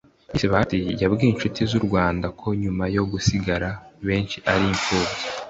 [0.31, 3.69] Miss Bahati yabwiye inshuti z’u Rwanda ko nyuma yo gusigara
[4.07, 5.13] benshi ari imfubyi